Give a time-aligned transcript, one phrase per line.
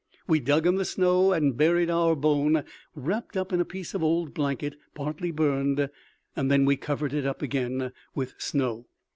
[0.27, 2.63] We dug in the snow and buried our bone
[2.95, 5.91] wrapped up in a piece of old blanket, partly burned;
[6.33, 8.87] then we covered it up again with snow.